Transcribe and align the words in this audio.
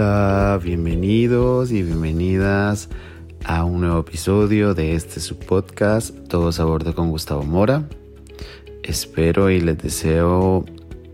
Hola, 0.00 0.60
bienvenidos 0.62 1.72
y 1.72 1.82
bienvenidas 1.82 2.88
a 3.44 3.64
un 3.64 3.80
nuevo 3.80 3.98
episodio 3.98 4.72
de 4.72 4.94
este 4.94 5.18
subpodcast 5.18 6.16
Todos 6.28 6.60
a 6.60 6.64
bordo 6.64 6.94
con 6.94 7.10
Gustavo 7.10 7.42
Mora. 7.42 7.88
Espero 8.84 9.50
y 9.50 9.60
les 9.60 9.76
deseo 9.78 10.64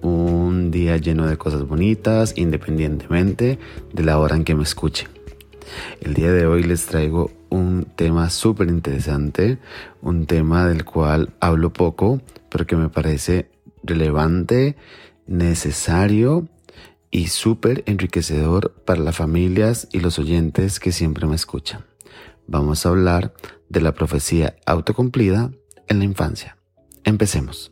un 0.03 0.71
día 0.71 0.99
lleno 0.99 1.27
de 1.27 1.39
cosas 1.39 1.67
bonitas 1.67 2.35
independientemente 2.37 3.59
de 3.95 4.03
la 4.03 4.19
hora 4.19 4.37
en 4.37 4.45
que 4.45 4.55
me 4.55 4.65
escuchen. 4.65 5.09
El 6.03 6.13
día 6.13 6.31
de 6.31 6.45
hoy 6.45 6.63
les 6.63 6.85
traigo 6.85 7.31
un 7.49 7.87
tema 7.97 8.29
súper 8.29 8.69
interesante, 8.69 9.57
un 10.03 10.27
tema 10.27 10.69
del 10.69 10.85
cual 10.85 11.31
hablo 11.41 11.73
poco, 11.73 12.21
pero 12.51 12.67
que 12.67 12.77
me 12.77 12.91
parece 12.91 13.49
relevante, 13.83 14.77
necesario 15.27 16.49
y 17.15 17.29
súper 17.29 17.85
enriquecedor 17.87 18.73
para 18.85 19.01
las 19.01 19.15
familias 19.15 19.87
y 19.93 20.01
los 20.01 20.19
oyentes 20.19 20.81
que 20.81 20.91
siempre 20.91 21.29
me 21.29 21.37
escuchan. 21.37 21.85
Vamos 22.49 22.85
a 22.85 22.89
hablar 22.89 23.33
de 23.69 23.81
la 23.81 23.95
profecía 23.95 24.57
autocumplida 24.67 25.53
en 25.87 26.01
la 26.01 26.07
infancia. 26.07 26.59
Empecemos. 27.05 27.71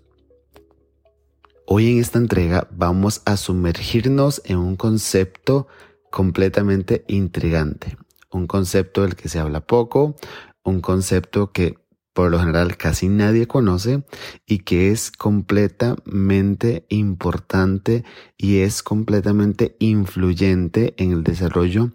Hoy 1.66 1.90
en 1.90 1.98
esta 1.98 2.18
entrega 2.18 2.68
vamos 2.70 3.20
a 3.24 3.36
sumergirnos 3.36 4.42
en 4.44 4.58
un 4.58 4.76
concepto 4.76 5.66
completamente 6.12 7.04
intrigante, 7.08 7.96
un 8.30 8.46
concepto 8.46 9.02
del 9.02 9.16
que 9.16 9.28
se 9.28 9.40
habla 9.40 9.60
poco, 9.66 10.14
un 10.62 10.80
concepto 10.80 11.50
que 11.50 11.81
por 12.12 12.30
lo 12.30 12.38
general 12.38 12.76
casi 12.76 13.08
nadie 13.08 13.46
conoce 13.46 14.04
y 14.46 14.58
que 14.60 14.90
es 14.90 15.10
completamente 15.10 16.86
importante 16.88 18.04
y 18.36 18.58
es 18.58 18.82
completamente 18.82 19.76
influyente 19.78 20.94
en 20.98 21.12
el 21.12 21.24
desarrollo 21.24 21.90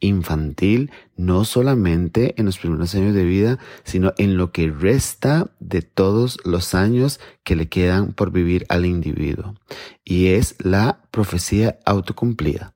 infantil, 0.00 0.90
no 1.16 1.44
solamente 1.44 2.34
en 2.38 2.46
los 2.46 2.58
primeros 2.58 2.94
años 2.94 3.14
de 3.14 3.24
vida, 3.24 3.58
sino 3.84 4.12
en 4.18 4.36
lo 4.36 4.52
que 4.52 4.70
resta 4.70 5.50
de 5.58 5.82
todos 5.82 6.38
los 6.44 6.74
años 6.74 7.20
que 7.44 7.56
le 7.56 7.68
quedan 7.68 8.12
por 8.12 8.30
vivir 8.30 8.66
al 8.68 8.84
individuo. 8.84 9.54
Y 10.04 10.28
es 10.28 10.56
la 10.58 11.02
profecía 11.10 11.78
autocumplida. 11.84 12.74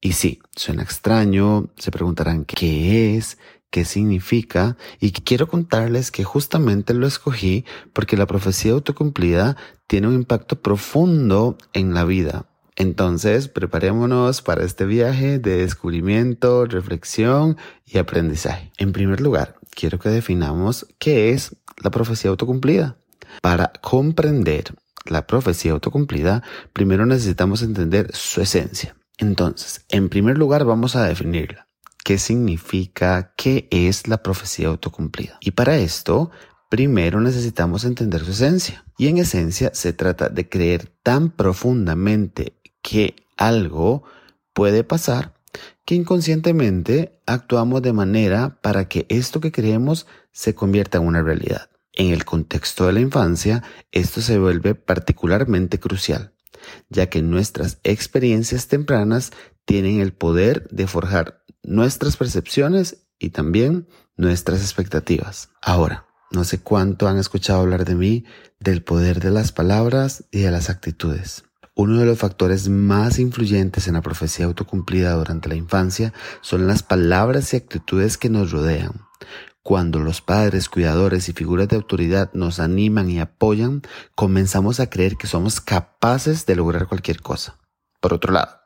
Y 0.00 0.12
sí, 0.12 0.40
suena 0.56 0.82
extraño, 0.82 1.70
se 1.76 1.90
preguntarán 1.90 2.44
qué 2.46 3.16
es, 3.16 3.36
qué 3.70 3.84
significa 3.84 4.76
y 5.00 5.12
quiero 5.12 5.48
contarles 5.48 6.10
que 6.10 6.24
justamente 6.24 6.94
lo 6.94 7.06
escogí 7.06 7.64
porque 7.92 8.16
la 8.16 8.26
profecía 8.26 8.72
autocumplida 8.72 9.56
tiene 9.86 10.08
un 10.08 10.14
impacto 10.14 10.60
profundo 10.60 11.56
en 11.72 11.94
la 11.94 12.04
vida. 12.04 12.46
Entonces, 12.76 13.48
preparémonos 13.48 14.42
para 14.42 14.64
este 14.64 14.86
viaje 14.86 15.38
de 15.38 15.58
descubrimiento, 15.58 16.64
reflexión 16.64 17.56
y 17.84 17.98
aprendizaje. 17.98 18.72
En 18.78 18.92
primer 18.92 19.20
lugar, 19.20 19.56
quiero 19.70 19.98
que 19.98 20.08
definamos 20.08 20.86
qué 20.98 21.30
es 21.30 21.56
la 21.82 21.90
profecía 21.90 22.30
autocumplida. 22.30 22.96
Para 23.42 23.72
comprender 23.80 24.74
la 25.04 25.26
profecía 25.26 25.72
autocumplida, 25.72 26.42
primero 26.72 27.06
necesitamos 27.06 27.62
entender 27.62 28.14
su 28.14 28.40
esencia. 28.40 28.96
Entonces, 29.18 29.84
en 29.90 30.08
primer 30.08 30.38
lugar, 30.38 30.64
vamos 30.64 30.96
a 30.96 31.04
definirla 31.04 31.69
qué 32.10 32.18
significa, 32.18 33.34
qué 33.36 33.68
es 33.70 34.08
la 34.08 34.20
profecía 34.20 34.66
autocumplida. 34.66 35.38
Y 35.40 35.52
para 35.52 35.76
esto, 35.76 36.32
primero 36.68 37.20
necesitamos 37.20 37.84
entender 37.84 38.24
su 38.24 38.32
esencia. 38.32 38.84
Y 38.98 39.06
en 39.06 39.18
esencia 39.18 39.70
se 39.74 39.92
trata 39.92 40.28
de 40.28 40.48
creer 40.48 40.90
tan 41.04 41.30
profundamente 41.30 42.54
que 42.82 43.14
algo 43.36 44.02
puede 44.52 44.82
pasar 44.82 45.34
que 45.84 45.94
inconscientemente 45.94 47.20
actuamos 47.26 47.80
de 47.80 47.92
manera 47.92 48.58
para 48.60 48.88
que 48.88 49.06
esto 49.08 49.38
que 49.38 49.52
creemos 49.52 50.08
se 50.32 50.56
convierta 50.56 50.98
en 50.98 51.06
una 51.06 51.22
realidad. 51.22 51.70
En 51.92 52.08
el 52.08 52.24
contexto 52.24 52.88
de 52.88 52.92
la 52.92 53.00
infancia, 53.00 53.62
esto 53.92 54.20
se 54.20 54.36
vuelve 54.40 54.74
particularmente 54.74 55.78
crucial, 55.78 56.32
ya 56.88 57.08
que 57.08 57.22
nuestras 57.22 57.78
experiencias 57.84 58.66
tempranas 58.66 59.30
tienen 59.64 60.00
el 60.00 60.12
poder 60.12 60.66
de 60.70 60.88
forjar 60.88 61.39
nuestras 61.62 62.16
percepciones 62.16 63.06
y 63.18 63.30
también 63.30 63.86
nuestras 64.16 64.60
expectativas. 64.60 65.50
Ahora, 65.62 66.06
no 66.30 66.44
sé 66.44 66.60
cuánto 66.60 67.08
han 67.08 67.18
escuchado 67.18 67.60
hablar 67.60 67.84
de 67.84 67.94
mí, 67.94 68.24
del 68.60 68.82
poder 68.82 69.20
de 69.20 69.30
las 69.30 69.52
palabras 69.52 70.24
y 70.30 70.40
de 70.40 70.50
las 70.50 70.70
actitudes. 70.70 71.44
Uno 71.74 71.98
de 71.98 72.06
los 72.06 72.18
factores 72.18 72.68
más 72.68 73.18
influyentes 73.18 73.88
en 73.88 73.94
la 73.94 74.02
profecía 74.02 74.46
autocumplida 74.46 75.12
durante 75.12 75.48
la 75.48 75.54
infancia 75.54 76.12
son 76.40 76.66
las 76.66 76.82
palabras 76.82 77.52
y 77.52 77.56
actitudes 77.56 78.18
que 78.18 78.28
nos 78.28 78.50
rodean. 78.52 78.92
Cuando 79.62 79.98
los 79.98 80.20
padres, 80.20 80.68
cuidadores 80.68 81.28
y 81.28 81.32
figuras 81.32 81.68
de 81.68 81.76
autoridad 81.76 82.30
nos 82.32 82.60
animan 82.60 83.10
y 83.10 83.20
apoyan, 83.20 83.82
comenzamos 84.14 84.80
a 84.80 84.88
creer 84.88 85.16
que 85.16 85.26
somos 85.26 85.60
capaces 85.60 86.46
de 86.46 86.56
lograr 86.56 86.86
cualquier 86.86 87.20
cosa. 87.20 87.58
Por 88.00 88.14
otro 88.14 88.32
lado, 88.32 88.60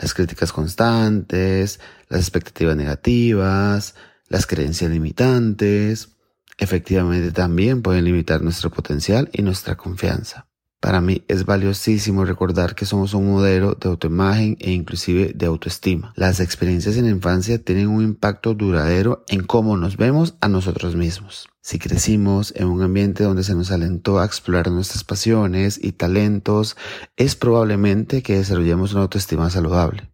las 0.00 0.14
críticas 0.14 0.52
constantes, 0.52 1.80
las 2.08 2.20
expectativas 2.20 2.76
negativas, 2.76 3.94
las 4.28 4.46
creencias 4.46 4.90
limitantes, 4.90 6.16
efectivamente 6.58 7.30
también 7.30 7.82
pueden 7.82 8.04
limitar 8.04 8.42
nuestro 8.42 8.70
potencial 8.70 9.30
y 9.32 9.42
nuestra 9.42 9.76
confianza. 9.76 10.47
Para 10.80 11.00
mí 11.00 11.24
es 11.26 11.44
valiosísimo 11.44 12.24
recordar 12.24 12.76
que 12.76 12.86
somos 12.86 13.12
un 13.12 13.26
modelo 13.26 13.74
de 13.74 13.88
autoimagen 13.88 14.56
e 14.60 14.70
inclusive 14.70 15.32
de 15.34 15.46
autoestima. 15.46 16.12
Las 16.14 16.38
experiencias 16.38 16.96
en 16.96 17.06
la 17.06 17.10
infancia 17.10 17.60
tienen 17.60 17.88
un 17.88 18.04
impacto 18.04 18.54
duradero 18.54 19.24
en 19.26 19.42
cómo 19.42 19.76
nos 19.76 19.96
vemos 19.96 20.36
a 20.40 20.48
nosotros 20.48 20.94
mismos. 20.94 21.48
Si 21.60 21.80
crecimos 21.80 22.54
en 22.56 22.68
un 22.68 22.80
ambiente 22.82 23.24
donde 23.24 23.42
se 23.42 23.56
nos 23.56 23.72
alentó 23.72 24.20
a 24.20 24.24
explorar 24.24 24.70
nuestras 24.70 25.02
pasiones 25.02 25.80
y 25.82 25.92
talentos, 25.92 26.76
es 27.16 27.34
probablemente 27.34 28.22
que 28.22 28.36
desarrollemos 28.36 28.92
una 28.92 29.02
autoestima 29.02 29.50
saludable. 29.50 30.08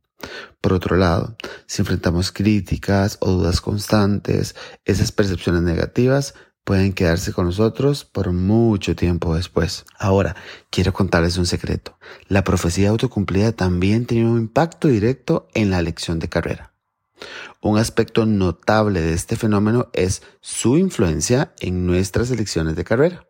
Por 0.63 0.73
otro 0.73 0.97
lado, 0.97 1.37
si 1.67 1.83
enfrentamos 1.83 2.33
críticas 2.33 3.19
o 3.21 3.31
dudas 3.31 3.61
constantes, 3.61 4.57
esas 4.87 5.13
percepciones 5.13 5.61
negativas 5.61 6.35
pueden 6.65 6.95
quedarse 6.95 7.33
con 7.33 7.47
nosotros 7.47 8.05
por 8.05 8.33
mucho 8.33 8.97
tiempo 8.97 9.37
después. 9.37 9.85
Ahora, 9.99 10.35
quiero 10.71 10.93
contarles 10.93 11.37
un 11.37 11.47
secreto. 11.47 11.99
La 12.29 12.43
profecía 12.43 12.89
autocumplida 12.89 13.53
también 13.53 14.07
tiene 14.07 14.29
un 14.29 14.39
impacto 14.39 14.89
directo 14.89 15.47
en 15.55 15.71
la 15.71 15.79
elección 15.79 16.19
de 16.19 16.29
carrera. 16.29 16.73
Un 17.61 17.79
aspecto 17.79 18.27
notable 18.27 19.01
de 19.01 19.13
este 19.13 19.37
fenómeno 19.37 19.89
es 19.93 20.23
su 20.41 20.77
influencia 20.77 21.55
en 21.61 21.87
nuestras 21.87 22.31
elecciones 22.31 22.77
de 22.77 22.85
carrera. 22.85 23.27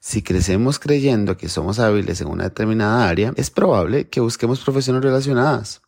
Si 0.00 0.22
crecemos 0.22 0.78
creyendo 0.78 1.36
que 1.36 1.48
somos 1.48 1.78
hábiles 1.78 2.20
en 2.20 2.28
una 2.28 2.44
determinada 2.44 3.08
área, 3.08 3.32
es 3.36 3.50
probable 3.50 4.08
que 4.08 4.20
busquemos 4.20 4.60
profesiones 4.60 5.02
relacionadas. 5.02 5.80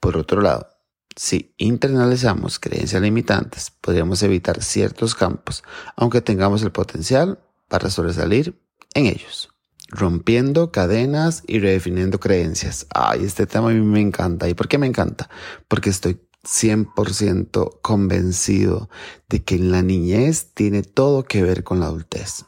Por 0.00 0.16
otro 0.16 0.40
lado, 0.40 0.68
si 1.16 1.54
internalizamos 1.56 2.58
creencias 2.58 3.02
limitantes, 3.02 3.72
podríamos 3.80 4.22
evitar 4.22 4.62
ciertos 4.62 5.14
campos, 5.14 5.64
aunque 5.96 6.20
tengamos 6.20 6.62
el 6.62 6.72
potencial 6.72 7.40
para 7.68 7.90
sobresalir 7.90 8.58
en 8.94 9.06
ellos. 9.06 9.50
Rompiendo 9.88 10.70
cadenas 10.70 11.42
y 11.46 11.60
redefiniendo 11.60 12.20
creencias. 12.20 12.86
Ay, 12.94 13.24
este 13.24 13.46
tema 13.46 13.70
a 13.70 13.72
mí 13.72 13.80
me 13.80 14.00
encanta. 14.00 14.48
¿Y 14.48 14.54
por 14.54 14.68
qué 14.68 14.76
me 14.76 14.86
encanta? 14.86 15.30
Porque 15.66 15.88
estoy 15.90 16.20
100% 16.44 17.80
convencido 17.80 18.90
de 19.28 19.42
que 19.42 19.58
la 19.58 19.82
niñez 19.82 20.52
tiene 20.54 20.82
todo 20.82 21.24
que 21.24 21.42
ver 21.42 21.64
con 21.64 21.80
la 21.80 21.86
adultez 21.86 22.44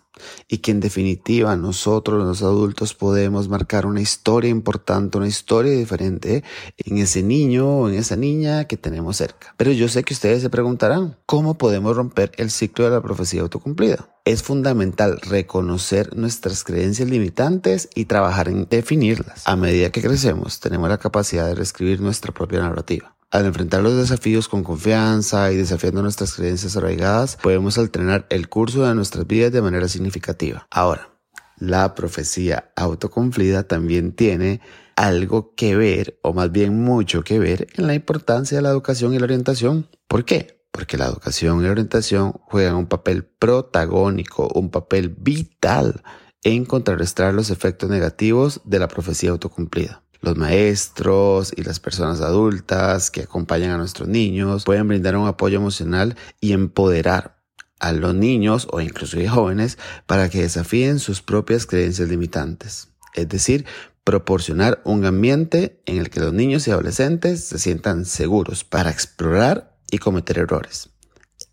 y 0.48 0.58
que 0.58 0.70
en 0.70 0.80
definitiva 0.80 1.56
nosotros 1.56 2.24
los 2.24 2.42
adultos 2.42 2.94
podemos 2.94 3.48
marcar 3.48 3.86
una 3.86 4.00
historia 4.00 4.50
importante, 4.50 5.18
una 5.18 5.28
historia 5.28 5.72
diferente 5.72 6.44
en 6.78 6.98
ese 6.98 7.22
niño 7.22 7.68
o 7.68 7.88
en 7.88 7.94
esa 7.94 8.16
niña 8.16 8.64
que 8.64 8.76
tenemos 8.76 9.16
cerca. 9.16 9.54
Pero 9.56 9.72
yo 9.72 9.88
sé 9.88 10.02
que 10.02 10.14
ustedes 10.14 10.42
se 10.42 10.50
preguntarán, 10.50 11.16
¿cómo 11.26 11.58
podemos 11.58 11.96
romper 11.96 12.32
el 12.36 12.50
ciclo 12.50 12.84
de 12.84 12.90
la 12.90 13.02
profecía 13.02 13.42
autocumplida? 13.42 14.08
Es 14.24 14.42
fundamental 14.42 15.20
reconocer 15.20 16.16
nuestras 16.16 16.64
creencias 16.64 17.08
limitantes 17.08 17.88
y 17.94 18.04
trabajar 18.04 18.48
en 18.48 18.66
definirlas. 18.68 19.46
A 19.46 19.56
medida 19.56 19.90
que 19.90 20.02
crecemos, 20.02 20.60
tenemos 20.60 20.88
la 20.88 20.98
capacidad 20.98 21.46
de 21.46 21.54
reescribir 21.54 22.00
nuestra 22.00 22.32
propia 22.32 22.60
narrativa. 22.60 23.14
Al 23.32 23.46
enfrentar 23.46 23.80
los 23.80 23.96
desafíos 23.96 24.48
con 24.48 24.64
confianza 24.64 25.52
y 25.52 25.56
desafiando 25.56 26.02
nuestras 26.02 26.34
creencias 26.34 26.76
arraigadas, 26.76 27.36
podemos 27.36 27.78
alternar 27.78 28.26
el 28.28 28.48
curso 28.48 28.84
de 28.84 28.92
nuestras 28.96 29.24
vidas 29.24 29.52
de 29.52 29.62
manera 29.62 29.86
significativa. 29.86 30.66
Ahora, 30.68 31.10
la 31.56 31.94
profecía 31.94 32.72
autocumplida 32.74 33.62
también 33.68 34.16
tiene 34.16 34.60
algo 34.96 35.54
que 35.54 35.76
ver, 35.76 36.18
o 36.22 36.32
más 36.32 36.50
bien 36.50 36.82
mucho 36.82 37.22
que 37.22 37.38
ver, 37.38 37.68
en 37.76 37.86
la 37.86 37.94
importancia 37.94 38.58
de 38.58 38.62
la 38.62 38.70
educación 38.70 39.14
y 39.14 39.18
la 39.20 39.26
orientación. 39.26 39.88
¿Por 40.08 40.24
qué? 40.24 40.64
Porque 40.72 40.96
la 40.96 41.06
educación 41.06 41.60
y 41.60 41.66
la 41.66 41.70
orientación 41.70 42.32
juegan 42.32 42.74
un 42.74 42.88
papel 42.88 43.22
protagónico, 43.22 44.48
un 44.56 44.70
papel 44.70 45.08
vital 45.08 46.02
en 46.42 46.64
contrarrestar 46.64 47.32
los 47.32 47.50
efectos 47.50 47.90
negativos 47.90 48.60
de 48.64 48.80
la 48.80 48.88
profecía 48.88 49.30
autocumplida. 49.30 50.02
Los 50.20 50.36
maestros 50.36 51.52
y 51.56 51.62
las 51.62 51.80
personas 51.80 52.20
adultas 52.20 53.10
que 53.10 53.22
acompañan 53.22 53.70
a 53.70 53.78
nuestros 53.78 54.08
niños 54.08 54.64
pueden 54.64 54.88
brindar 54.88 55.16
un 55.16 55.26
apoyo 55.26 55.58
emocional 55.58 56.16
y 56.40 56.52
empoderar 56.52 57.40
a 57.78 57.92
los 57.92 58.14
niños 58.14 58.68
o 58.70 58.80
incluso 58.80 59.18
a 59.18 59.30
jóvenes 59.30 59.78
para 60.06 60.28
que 60.28 60.42
desafíen 60.42 60.98
sus 60.98 61.22
propias 61.22 61.66
creencias 61.66 62.08
limitantes. 62.08 62.88
Es 63.14 63.28
decir, 63.28 63.64
proporcionar 64.04 64.80
un 64.84 65.04
ambiente 65.04 65.80
en 65.86 65.98
el 65.98 66.10
que 66.10 66.20
los 66.20 66.32
niños 66.32 66.68
y 66.68 66.70
adolescentes 66.70 67.44
se 67.44 67.58
sientan 67.58 68.04
seguros 68.04 68.64
para 68.64 68.90
explorar 68.90 69.78
y 69.90 69.98
cometer 69.98 70.38
errores. 70.38 70.90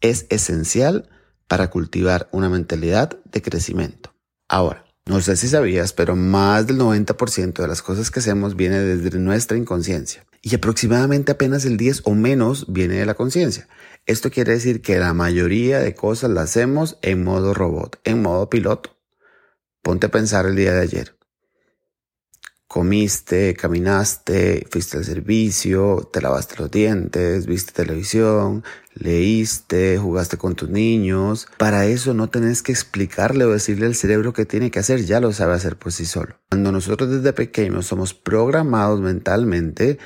Es 0.02 0.28
esencial 0.30 1.10
para 1.48 1.70
cultivar 1.70 2.28
una 2.32 2.50
mentalidad 2.50 3.18
de 3.24 3.42
crecimiento. 3.42 4.14
Ahora, 4.50 4.87
no 5.08 5.22
sé 5.22 5.38
si 5.38 5.48
sabías, 5.48 5.94
pero 5.94 6.16
más 6.16 6.68
del 6.68 6.78
90% 6.78 7.54
de 7.54 7.68
las 7.68 7.82
cosas 7.82 8.12
que 8.12 8.20
hacemos 8.20 8.56
viene 8.56 8.80
desde 8.80 9.18
nuestra 9.20 9.58
inconsciencia 9.58 10.26
y 10.42 10.56
aproximadamente 10.56 11.32
apenas 11.32 11.66
el 11.66 11.78
10 11.78 12.02
o 12.06 12.14
menos 12.14 12.72
viene 12.72 12.96
de 12.96 13.06
la 13.06 13.16
conciencia. 13.16 13.68
Esto 14.06 14.32
quiere 14.32 14.54
decir 14.54 14.82
que 14.82 14.98
la 14.98 15.14
mayoría 15.14 15.80
de 15.80 15.96
cosas 15.96 16.30
las 16.30 16.46
hacemos 16.46 16.98
en 17.02 17.24
modo 17.24 17.54
robot, 17.54 18.00
en 18.04 18.22
modo 18.22 18.50
piloto. 18.50 18.98
Ponte 19.82 20.08
a 20.08 20.12
pensar 20.12 20.46
el 20.46 20.56
día 20.56 20.74
de 20.74 20.82
ayer 20.82 21.17
comiste, 22.68 23.54
caminaste, 23.56 24.68
fuiste 24.70 24.98
al 24.98 25.06
servicio, 25.06 26.10
te 26.12 26.22
lavaste 26.22 26.56
los 26.58 26.70
dientes, 26.70 27.46
viste 27.46 27.72
televisión, 27.72 28.64
leíste, 28.94 29.98
jugaste 29.98 30.38
con 30.38 30.56
tus 30.56 30.70
niños. 30.70 31.48
Para 31.58 31.86
eso 31.86 32.14
no 32.14 32.30
tenés 32.30 32.62
que 32.62 32.74
explicarle 32.74 33.46
o 33.46 33.52
decirle 33.52 33.86
al 33.86 33.96
cerebro 33.96 34.34
qué 34.34 34.46
tiene 34.46 34.70
que 34.70 34.80
hacer, 34.80 35.06
ya 35.06 35.20
lo 35.20 35.32
sabe 35.32 35.54
hacer 35.54 35.78
por 35.78 35.94
sí 35.94 36.06
solo. 36.06 36.40
Cuando 36.50 36.72
nosotros 36.72 37.10
desde 37.10 37.34
pequeños 37.34 37.88
somos 37.88 38.14
programados 38.14 39.00
mentalmente, 39.00 39.98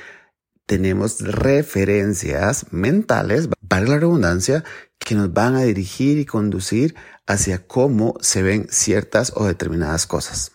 tenemos 0.66 1.20
referencias 1.20 2.66
mentales, 2.70 3.48
para 3.68 3.86
la 3.86 3.98
redundancia, 3.98 4.64
que 4.98 5.14
nos 5.16 5.32
van 5.32 5.56
a 5.56 5.62
dirigir 5.62 6.18
y 6.18 6.26
conducir 6.26 6.94
hacia 7.26 7.66
cómo 7.66 8.14
se 8.20 8.42
ven 8.42 8.68
ciertas 8.70 9.32
o 9.34 9.46
determinadas 9.46 10.06
cosas. 10.06 10.52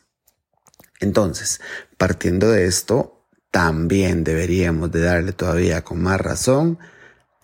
Entonces, 1.00 1.62
partiendo 1.98 2.50
de 2.50 2.66
esto, 2.66 3.26
también 3.52 4.24
deberíamos 4.24 4.92
de 4.92 5.02
darle 5.02 5.32
todavía 5.34 5.84
con 5.84 6.02
más 6.02 6.20
razón 6.20 6.78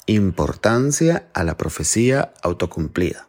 importancia 0.05 1.29
a 1.33 1.43
la 1.43 1.57
profecía 1.57 2.33
autocumplida. 2.41 3.27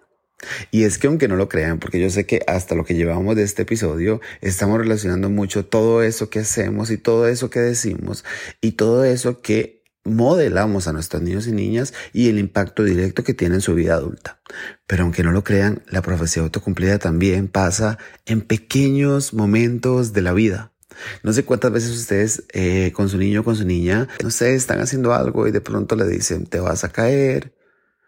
Y 0.70 0.84
es 0.84 0.98
que 0.98 1.06
aunque 1.06 1.28
no 1.28 1.36
lo 1.36 1.48
crean, 1.48 1.78
porque 1.78 2.00
yo 2.00 2.10
sé 2.10 2.26
que 2.26 2.42
hasta 2.46 2.74
lo 2.74 2.84
que 2.84 2.94
llevamos 2.94 3.36
de 3.36 3.42
este 3.42 3.62
episodio, 3.62 4.20
estamos 4.40 4.78
relacionando 4.78 5.30
mucho 5.30 5.64
todo 5.64 6.02
eso 6.02 6.28
que 6.28 6.40
hacemos 6.40 6.90
y 6.90 6.98
todo 6.98 7.28
eso 7.28 7.50
que 7.50 7.60
decimos 7.60 8.24
y 8.60 8.72
todo 8.72 9.04
eso 9.04 9.40
que 9.40 9.82
modelamos 10.04 10.86
a 10.86 10.92
nuestros 10.92 11.22
niños 11.22 11.46
y 11.46 11.52
niñas 11.52 11.94
y 12.12 12.28
el 12.28 12.38
impacto 12.38 12.84
directo 12.84 13.24
que 13.24 13.32
tiene 13.32 13.56
en 13.56 13.60
su 13.62 13.74
vida 13.74 13.94
adulta. 13.94 14.40
Pero 14.86 15.04
aunque 15.04 15.22
no 15.22 15.32
lo 15.32 15.44
crean, 15.44 15.82
la 15.88 16.02
profecía 16.02 16.42
autocumplida 16.42 16.98
también 16.98 17.48
pasa 17.48 17.98
en 18.26 18.42
pequeños 18.42 19.32
momentos 19.32 20.12
de 20.12 20.22
la 20.22 20.34
vida. 20.34 20.73
No 21.22 21.32
sé 21.32 21.44
cuántas 21.44 21.72
veces 21.72 21.90
ustedes 21.90 22.44
eh, 22.52 22.92
con 22.94 23.08
su 23.08 23.18
niño 23.18 23.40
o 23.40 23.44
con 23.44 23.56
su 23.56 23.64
niña, 23.64 24.08
no 24.22 24.30
sé, 24.30 24.54
están 24.54 24.80
haciendo 24.80 25.14
algo 25.14 25.46
y 25.46 25.50
de 25.52 25.60
pronto 25.60 25.96
le 25.96 26.06
dicen, 26.06 26.46
te 26.46 26.60
vas 26.60 26.84
a 26.84 26.90
caer, 26.90 27.54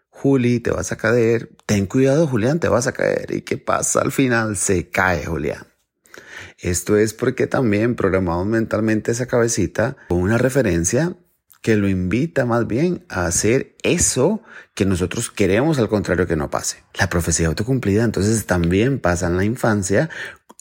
Juli, 0.09 0.59
te 0.59 0.71
vas 0.71 0.91
a 0.91 0.97
caer, 0.97 1.51
ten 1.65 1.85
cuidado 1.85 2.27
Julián, 2.27 2.59
te 2.59 2.69
vas 2.69 2.87
a 2.87 2.91
caer. 2.91 3.33
¿Y 3.35 3.41
qué 3.41 3.57
pasa? 3.57 4.01
Al 4.01 4.11
final 4.11 4.57
se 4.57 4.89
cae 4.89 5.25
Julián. 5.25 5.67
Esto 6.57 6.97
es 6.97 7.13
porque 7.13 7.45
también 7.45 7.95
programamos 7.95 8.47
mentalmente 8.47 9.11
esa 9.11 9.27
cabecita 9.27 9.95
con 10.09 10.17
una 10.19 10.39
referencia 10.39 11.15
que 11.61 11.75
lo 11.75 11.87
invita 11.87 12.45
más 12.45 12.65
bien 12.65 13.05
a 13.09 13.27
hacer 13.27 13.75
eso 13.83 14.41
que 14.73 14.85
nosotros 14.85 15.29
queremos, 15.29 15.77
al 15.77 15.89
contrario 15.89 16.25
que 16.25 16.35
no 16.35 16.49
pase. 16.49 16.83
La 16.97 17.09
profecía 17.09 17.47
autocumplida 17.47 18.03
entonces 18.03 18.45
también 18.45 18.99
pasa 18.99 19.27
en 19.27 19.37
la 19.37 19.43
infancia 19.43 20.09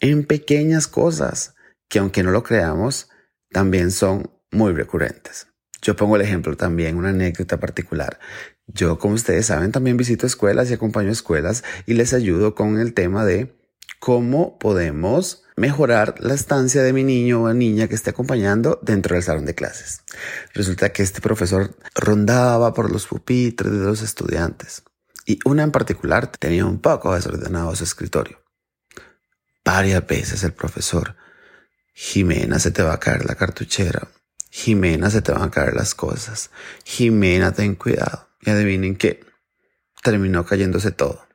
en 0.01 0.25
pequeñas 0.25 0.87
cosas 0.87 1.56
que 1.89 1.99
aunque 1.99 2.23
no 2.23 2.31
lo 2.31 2.43
creamos, 2.43 3.09
también 3.51 3.91
son 3.91 4.31
muy 4.51 4.73
recurrentes. 4.73 5.49
Yo 5.83 5.95
pongo 5.95 6.17
el 6.17 6.23
ejemplo 6.23 6.57
también, 6.57 6.97
una 6.97 7.11
anécdota 7.11 7.61
particular. 7.61 8.19
Yo, 8.67 8.99
como 8.99 9.15
ustedes 9.15 9.47
saben, 9.47 9.73
también 9.73 9.97
visito 9.97 10.27
escuelas 10.27 10.71
y 10.71 10.75
acompaño 10.75 11.11
escuelas 11.11 11.63
y 11.87 11.95
les 11.95 12.13
ayudo 12.13 12.55
con 12.55 12.79
el 12.79 12.95
tema 12.95 13.25
de 13.25 13.57
cómo 14.01 14.59
podemos 14.59 15.45
mejorar 15.57 16.17
la 16.19 16.35
estancia 16.35 16.83
de 16.83 16.93
mi 16.93 17.03
niño 17.03 17.43
o 17.43 17.53
niña 17.55 17.89
que 17.89 17.95
esté 17.95 18.11
acompañando 18.11 18.79
dentro 18.83 19.15
del 19.15 19.23
salón 19.23 19.47
de 19.47 19.55
clases. 19.55 20.03
Resulta 20.55 20.91
que 20.91 21.03
este 21.03 21.21
profesor 21.21 21.75
rondaba 21.95 22.75
por 22.75 22.91
los 22.91 23.07
pupitres 23.07 23.73
de 23.73 23.79
los 23.79 24.03
estudiantes 24.03 24.83
y 25.25 25.39
una 25.45 25.63
en 25.63 25.73
particular 25.73 26.29
tenía 26.29 26.67
un 26.67 26.81
poco 26.81 27.15
desordenado 27.15 27.75
su 27.75 27.85
escritorio. 27.85 28.39
Varias 29.65 30.07
veces 30.07 30.45
el 30.45 30.53
profesor, 30.53 31.17
Jimena, 31.99 32.59
se 32.59 32.73
te 32.73 32.83
va 32.83 32.93
a 32.93 33.01
caer 33.01 33.25
la 33.25 33.37
cartuchera. 33.37 34.07
Jimena, 34.51 35.09
se 35.09 35.23
te 35.23 35.33
van 35.33 35.45
a 35.45 35.51
caer 35.51 35.75
las 35.75 35.95
cosas. 35.95 36.51
Jimena, 36.85 37.53
ten 37.53 37.75
cuidado. 37.75 38.29
Y 38.43 38.51
adivinen 38.51 38.97
qué, 38.97 39.21
terminó 40.03 40.45
cayéndose 40.45 40.91
todo. 40.91 41.27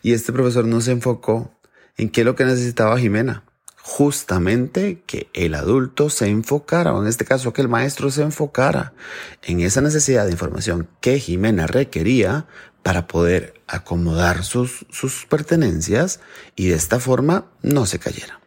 Y 0.00 0.14
este 0.14 0.32
profesor 0.32 0.64
no 0.64 0.80
se 0.80 0.92
enfocó 0.92 1.60
en 1.98 2.08
qué 2.08 2.22
es 2.22 2.24
lo 2.24 2.34
que 2.36 2.46
necesitaba 2.46 2.98
Jimena. 2.98 3.44
Justamente 3.82 5.02
que 5.06 5.28
el 5.34 5.54
adulto 5.54 6.08
se 6.08 6.28
enfocara, 6.28 6.94
o 6.94 7.02
en 7.02 7.08
este 7.08 7.26
caso 7.26 7.52
que 7.52 7.60
el 7.60 7.68
maestro 7.68 8.10
se 8.10 8.22
enfocara 8.22 8.94
en 9.42 9.60
esa 9.60 9.82
necesidad 9.82 10.24
de 10.24 10.32
información 10.32 10.88
que 11.02 11.20
Jimena 11.20 11.66
requería 11.66 12.46
para 12.82 13.06
poder 13.06 13.60
acomodar 13.66 14.42
sus, 14.42 14.86
sus 14.88 15.26
pertenencias 15.26 16.20
y 16.56 16.68
de 16.68 16.76
esta 16.76 16.98
forma 16.98 17.50
no 17.60 17.84
se 17.84 17.98
cayera. 17.98 18.41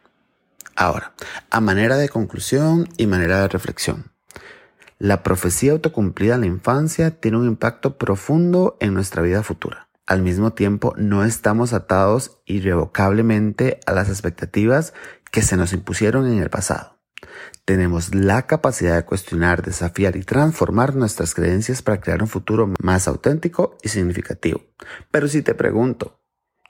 Ahora, 0.76 1.14
a 1.50 1.60
manera 1.60 1.96
de 1.96 2.10
conclusión 2.10 2.88
y 2.98 3.06
manera 3.06 3.40
de 3.40 3.48
reflexión. 3.48 4.12
La 4.98 5.22
profecía 5.22 5.72
autocumplida 5.72 6.34
en 6.34 6.42
la 6.42 6.46
infancia 6.46 7.18
tiene 7.18 7.38
un 7.38 7.46
impacto 7.46 7.98
profundo 7.98 8.76
en 8.80 8.94
nuestra 8.94 9.22
vida 9.22 9.42
futura. 9.42 9.88
Al 10.06 10.22
mismo 10.22 10.52
tiempo, 10.52 10.94
no 10.96 11.24
estamos 11.24 11.72
atados 11.72 12.40
irrevocablemente 12.44 13.80
a 13.86 13.92
las 13.92 14.08
expectativas 14.08 14.94
que 15.32 15.42
se 15.42 15.56
nos 15.56 15.72
impusieron 15.72 16.26
en 16.26 16.42
el 16.42 16.50
pasado. 16.50 16.98
Tenemos 17.64 18.14
la 18.14 18.46
capacidad 18.46 18.96
de 18.96 19.04
cuestionar, 19.04 19.62
desafiar 19.62 20.16
y 20.16 20.22
transformar 20.22 20.94
nuestras 20.94 21.34
creencias 21.34 21.82
para 21.82 22.00
crear 22.00 22.22
un 22.22 22.28
futuro 22.28 22.72
más 22.80 23.08
auténtico 23.08 23.76
y 23.82 23.88
significativo. 23.88 24.62
Pero 25.10 25.26
si 25.26 25.42
te 25.42 25.54
pregunto, 25.54 26.20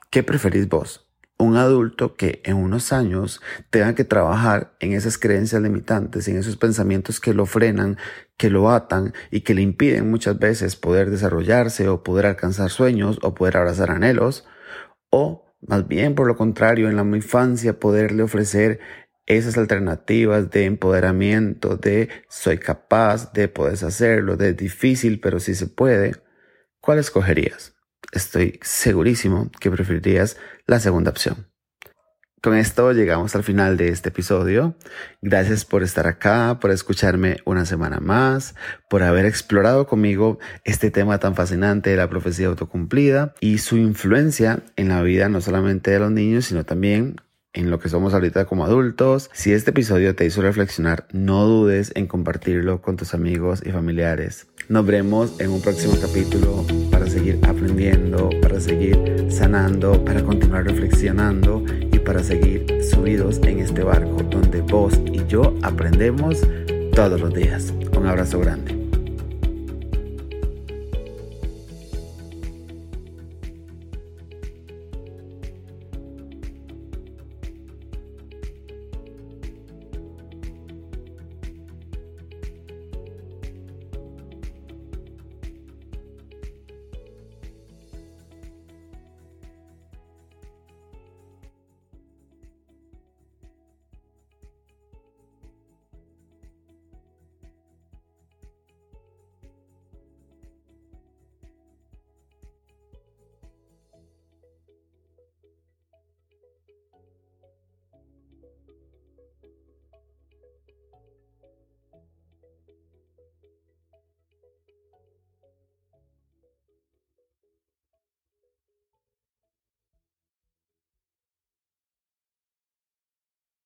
¿qué 0.09 0.23
preferís 0.23 0.67
vos? 0.67 1.06
Un 1.39 1.55
adulto 1.55 2.15
que 2.15 2.41
en 2.45 2.55
unos 2.57 2.91
años 2.91 3.41
tenga 3.69 3.93
que 3.93 4.03
trabajar 4.03 4.75
en 4.79 4.93
esas 4.93 5.17
creencias 5.17 5.61
limitantes, 5.61 6.27
en 6.27 6.37
esos 6.37 6.57
pensamientos 6.57 7.19
que 7.19 7.33
lo 7.33 7.45
frenan, 7.45 7.97
que 8.37 8.49
lo 8.49 8.71
atan 8.71 9.13
y 9.29 9.41
que 9.41 9.53
le 9.53 9.61
impiden 9.61 10.09
muchas 10.09 10.39
veces 10.39 10.75
poder 10.75 11.11
desarrollarse 11.11 11.89
o 11.89 12.03
poder 12.03 12.25
alcanzar 12.25 12.69
sueños 12.71 13.19
o 13.21 13.35
poder 13.35 13.57
abrazar 13.57 13.91
anhelos, 13.91 14.45
o 15.11 15.45
más 15.61 15.87
bien 15.87 16.15
por 16.15 16.27
lo 16.27 16.35
contrario, 16.35 16.89
en 16.89 16.95
la 16.95 17.03
infancia 17.03 17.79
poderle 17.79 18.23
ofrecer 18.23 18.79
esas 19.27 19.57
alternativas 19.57 20.49
de 20.49 20.65
empoderamiento, 20.65 21.77
de 21.77 22.09
soy 22.29 22.57
capaz, 22.57 23.33
de 23.33 23.47
poder 23.47 23.73
hacerlo, 23.73 24.37
de 24.37 24.53
difícil, 24.53 25.19
pero 25.19 25.39
sí 25.39 25.53
se 25.53 25.67
puede, 25.67 26.13
¿cuál 26.79 26.97
escogerías? 26.99 27.76
Estoy 28.11 28.59
segurísimo 28.61 29.49
que 29.59 29.71
preferirías 29.71 30.37
la 30.65 30.79
segunda 30.79 31.11
opción. 31.11 31.47
Con 32.41 32.55
esto 32.55 32.91
llegamos 32.91 33.35
al 33.35 33.43
final 33.43 33.77
de 33.77 33.89
este 33.89 34.09
episodio. 34.09 34.75
Gracias 35.23 35.65
por 35.65 35.81
estar 35.81 36.05
acá, 36.05 36.59
por 36.61 36.69
escucharme 36.69 37.37
una 37.45 37.65
semana 37.65 37.99
más, 37.99 38.53
por 38.89 39.01
haber 39.01 39.25
explorado 39.25 39.87
conmigo 39.87 40.37
este 40.63 40.91
tema 40.91 41.17
tan 41.17 41.33
fascinante 41.35 41.89
de 41.89 41.97
la 41.97 42.09
profecía 42.09 42.47
autocumplida 42.47 43.33
y 43.39 43.57
su 43.57 43.77
influencia 43.77 44.61
en 44.75 44.89
la 44.89 45.01
vida 45.01 45.29
no 45.29 45.41
solamente 45.41 45.89
de 45.89 45.99
los 45.99 46.11
niños, 46.11 46.45
sino 46.45 46.63
también 46.63 47.15
en 47.57 47.69
lo 47.69 47.79
que 47.79 47.89
somos 47.89 48.13
ahorita 48.13 48.45
como 48.45 48.63
adultos. 48.63 49.29
Si 49.33 49.51
este 49.51 49.71
episodio 49.71 50.15
te 50.15 50.25
hizo 50.25 50.41
reflexionar, 50.41 51.05
no 51.11 51.45
dudes 51.45 51.91
en 51.95 52.07
compartirlo 52.07 52.81
con 52.81 52.95
tus 52.95 53.13
amigos 53.13 53.61
y 53.65 53.71
familiares. 53.71 54.47
Nos 54.69 54.85
vemos 54.85 55.39
en 55.39 55.49
un 55.49 55.61
próximo 55.61 55.95
capítulo 55.99 56.65
para 56.91 57.07
seguir 57.07 57.39
aprendiendo, 57.43 58.29
para 58.41 58.59
seguir 58.59 59.27
sanando, 59.29 60.03
para 60.03 60.23
continuar 60.23 60.65
reflexionando 60.65 61.63
y 61.91 61.99
para 61.99 62.23
seguir 62.23 62.65
subidos 62.83 63.39
en 63.43 63.59
este 63.59 63.83
barco 63.83 64.23
donde 64.29 64.61
vos 64.61 64.93
y 65.11 65.25
yo 65.27 65.55
aprendemos 65.63 66.41
todos 66.93 67.19
los 67.19 67.33
días. 67.33 67.73
Un 67.97 68.07
abrazo 68.07 68.39
grande. 68.39 68.76